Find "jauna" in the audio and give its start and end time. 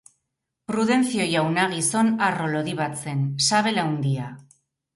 1.33-1.67